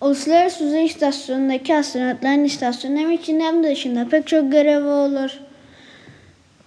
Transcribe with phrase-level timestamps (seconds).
[0.00, 5.40] Uluslararası Uzay İstasyonu'ndaki astronotların istasyonu hem içinde hem dışında pek çok görevi olur.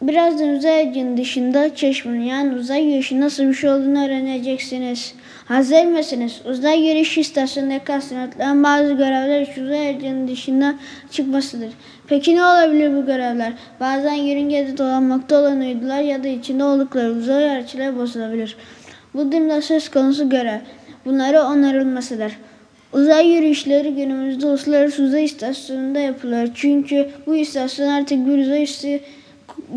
[0.02, 5.14] Birazdan uzay aracının dışında çeşmenin yani uzay yürüyüşü nasıl bir şey olduğunu öğreneceksiniz.
[5.46, 6.42] Hazır mısınız?
[6.46, 10.76] Uzay yürüyüşü istasyonundaki astronotların bazı görevler için uzay aracının dışında
[11.12, 11.70] çıkmasıdır.
[12.08, 13.54] Peki ne olabilir bu görevler?
[13.79, 18.58] Bazen yörüngede dolanmakta olan uydular ya da içinde oldukları uzay araçları bozulabilir.
[19.13, 20.59] Bu durumda söz konusu görev.
[21.05, 22.34] Bunları onarılmasıdır.
[22.94, 26.47] Uzay yürüyüşleri günümüzde Uluslararası Uzay İstasyonu'nda yapılıyor.
[26.55, 28.99] Çünkü bu istasyon artık bir uzay üssü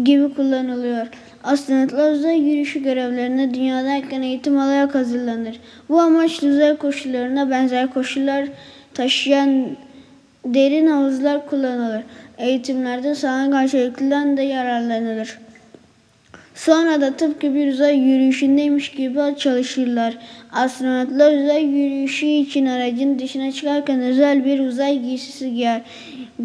[0.05, 1.07] gibi kullanılıyor.
[1.45, 5.61] Astronotlar uzay yürüyüşü görevlerine dünyadayken eğitim alarak hazırlanır.
[5.89, 8.47] Bu amaçla uzay koşullarına benzer koşullar
[8.95, 9.67] taşıyan
[10.45, 12.03] derin havuzlar kullanılır.
[12.39, 15.39] Eğitimlerde sağanak karşılıklıdan da yararlanılır.
[16.57, 20.19] Sonra da tıpkı bir uzay yürüyüşündeymiş gibi çalışırlar.
[20.53, 25.83] Astronotlar uzay yürüyüşü için aracın dışına çıkarken özel bir uzay giysisi giyer.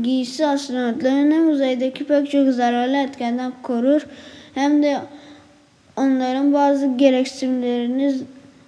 [0.03, 4.07] Giysi astronotların hem uzaydaki pek çok zararlı etkenden korur
[4.53, 4.98] hem de
[5.95, 8.15] onların bazı gereksinimlerini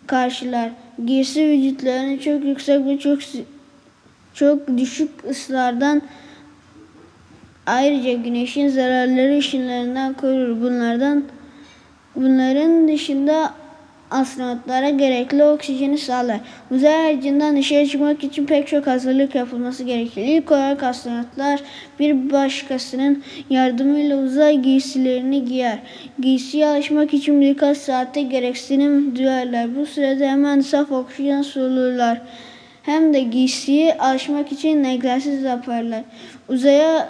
[0.07, 0.69] karşılar.
[1.05, 3.19] Giysi vücutlarını çok yüksek ve çok
[4.33, 6.01] çok düşük ısılardan
[7.65, 10.61] Ayrıca güneşin zararları ışınlarından korur.
[10.61, 11.23] Bunlardan
[12.15, 13.53] bunların dışında
[14.11, 16.39] astronotlara gerekli oksijeni sağlar.
[16.71, 20.21] Uzay aracından dışarı çıkmak için pek çok hazırlık yapılması gerekir.
[20.21, 21.59] İlk olarak astronotlar
[21.99, 25.79] bir başkasının yardımıyla uzay giysilerini giyer.
[26.19, 29.75] Giysiye alışmak için birkaç saatte gereksinim duyarlar.
[29.75, 32.21] Bu sürede hemen saf oksijen solurlar.
[32.83, 36.01] Hem de giysiye alışmak için egzersiz yaparlar.
[36.49, 37.09] Uzaya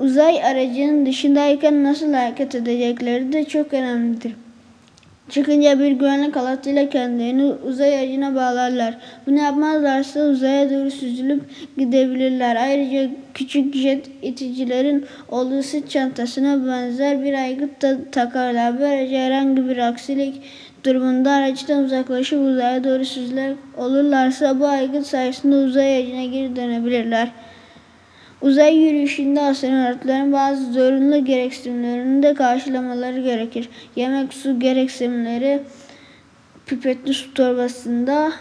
[0.00, 4.32] uzay aracının dışındayken nasıl hareket edecekleri de çok önemlidir.
[5.30, 8.98] Çıkınca bir güvenlik halatıyla kendilerini uzay aracına bağlarlar.
[9.26, 11.42] Bunu yapmazlarsa uzaya doğru süzülüp
[11.78, 12.56] gidebilirler.
[12.56, 18.80] Ayrıca küçük jet iticilerin olduğu sırt çantasına benzer bir aygıt da takarlar.
[18.80, 20.34] Böylece herhangi bir aksilik
[20.84, 27.28] durumunda araçtan uzaklaşıp uzaya doğru süzüler olurlarsa bu aygıt sayesinde uzay aracına geri dönebilirler.
[28.42, 33.68] Uzay yürüyüşünde astronotların bazı zorunlu gereksinimlerini de karşılamaları gerekir.
[33.96, 35.62] Yemek, su gereksinimleri
[36.66, 38.32] pipetli su torbasında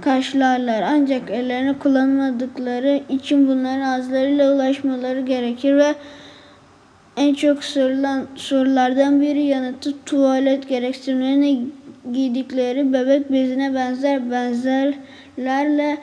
[0.00, 0.82] karşılarlar.
[0.82, 5.94] Ancak ellerini kullanmadıkları için bunların ağızlarıyla ulaşmaları gerekir ve
[7.16, 11.66] en çok sorulan sorulardan biri yanıtı tuvalet gereksinimlerini
[12.12, 15.98] giydikleri bebek bezine benzer benzerlerle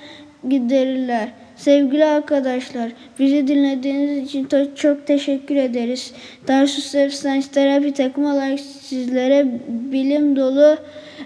[0.50, 1.30] giderirler.
[1.60, 6.14] Sevgili arkadaşlar, bizi dinlediğiniz için çok teşekkür ederiz.
[6.46, 10.78] Tarsus Science Terapi takımı olarak sizlere bilim dolu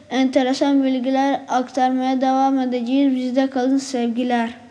[0.10, 3.16] enteresan bilgiler aktarmaya devam edeceğiz.
[3.16, 4.63] Bizde kalın sevgiler.